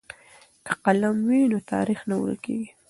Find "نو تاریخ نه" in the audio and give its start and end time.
1.51-2.15